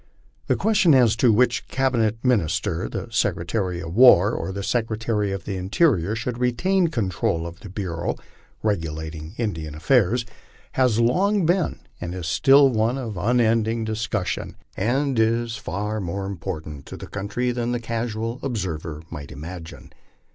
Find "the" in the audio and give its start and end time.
0.47-0.55, 2.89-3.09, 4.51-4.63, 5.45-5.57, 7.59-7.69, 16.97-17.05, 17.71-17.79